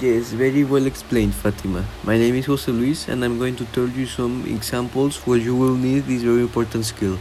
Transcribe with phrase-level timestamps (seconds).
[0.00, 1.84] Yes, very well explained, Fatima.
[2.02, 5.54] My name is Jose Luis, and I'm going to tell you some examples where you
[5.54, 7.18] will need this very important skill.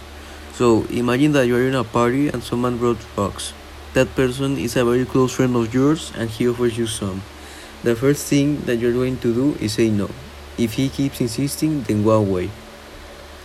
[0.53, 3.51] So, imagine that you are in a party and someone brought rocks.
[3.93, 7.23] That person is a very close friend of yours, and he offers you some.
[7.83, 10.09] The first thing that you're going to do is say no.
[10.57, 12.51] If he keeps insisting, then go away.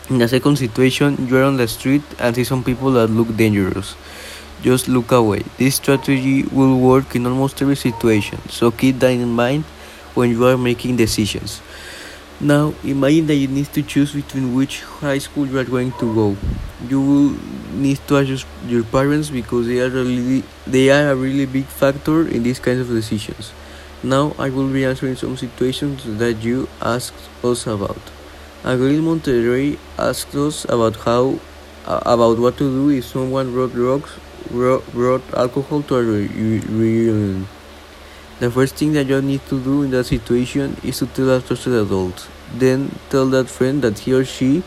[0.09, 3.37] In the second situation, you are on the street and see some people that look
[3.37, 3.97] dangerous
[4.63, 5.43] just look away.
[5.59, 9.65] This strategy will work in almost every situation, so keep that in mind
[10.15, 11.61] when you are making decisions.
[12.41, 16.15] Now, imagine that you need to choose between which high school you are going to
[16.15, 16.37] go.
[16.87, 17.37] You will
[17.73, 22.29] need to ask your parents because they are really they are a really big factor
[22.29, 23.53] in these kinds of decisions.
[24.03, 28.01] Now, I will be answering some situations that you asked us about.
[28.65, 31.41] Aguil Monterrey asked us about how
[31.87, 34.13] about what to do if someone brought rocks
[34.51, 37.49] brought alcohol to a reunion.
[38.39, 41.41] The first thing that you need to do in that situation is to tell a
[41.41, 42.29] trusted adult.
[42.53, 44.63] Then tell that friend that he or she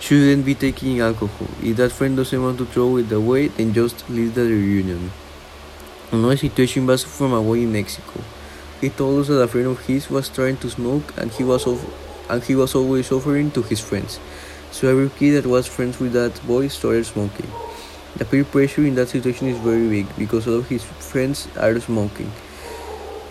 [0.00, 1.48] shouldn't be taking alcohol.
[1.62, 5.12] If that friend doesn't want to throw it away, then just leave the reunion.
[6.10, 8.20] Another situation was from a boy in Mexico.
[8.80, 11.66] He told us that a friend of his was trying to smoke and he was
[12.28, 14.18] and he was always offering to his friends.
[14.72, 17.46] So every kid that was friends with that boy started smoking.
[18.16, 21.78] The peer pressure in that situation is very big because all of his friends are
[21.80, 22.30] smoking.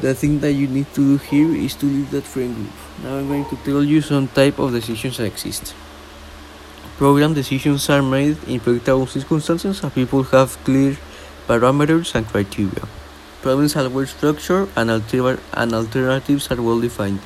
[0.02, 2.76] The thing that you need to do here is to leave that friend group.
[3.02, 5.74] Now I'm going to tell you some type of decisions that exist.
[6.98, 10.98] Program decisions are made in predictable circumstances and people have clear
[11.48, 12.84] parameters and criteria.
[13.42, 17.20] Problems are well structured and, alter- and alternatives are well defined.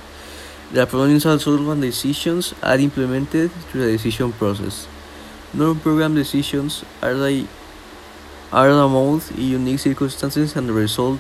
[0.72, 4.88] The problems are solved and decisions are implemented through the decision process.
[5.53, 7.48] Non-program decisions are the,
[8.52, 11.20] are the most unique circumstances and the result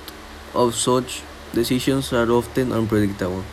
[0.53, 3.43] of such decisions are often unpredictable.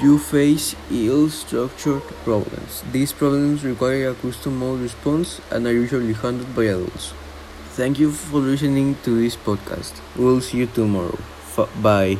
[0.00, 2.82] You face ill-structured problems.
[2.92, 7.12] These problems require a custom-made response and are usually handled by adults.
[7.76, 10.00] Thank you for listening to this podcast.
[10.16, 11.18] We'll see you tomorrow.
[11.56, 12.18] F- bye.